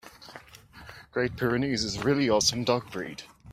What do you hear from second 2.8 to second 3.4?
breed.